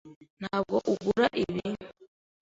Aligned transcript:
Ntabwo 0.41 0.75
ugura 0.91 1.27
ibi? 1.43 1.67